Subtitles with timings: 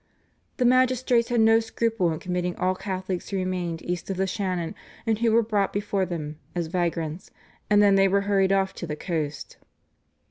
[0.57, 4.73] The magistrates had no scruple in committing all Catholics who remained east of the Shannon
[5.05, 7.29] and who were brought before them, as vagrants,
[7.69, 9.57] and then they were hurried off to the coast.